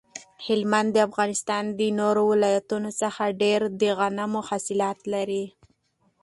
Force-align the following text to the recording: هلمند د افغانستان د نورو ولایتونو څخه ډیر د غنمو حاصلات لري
هلمند 0.45 0.89
د 0.93 0.97
افغانستان 1.07 1.63
د 1.79 1.81
نورو 1.99 2.21
ولایتونو 2.31 2.89
څخه 3.01 3.23
ډیر 3.41 3.59
د 3.81 3.81
غنمو 3.99 4.41
حاصلات 4.49 4.99
لري 5.13 5.45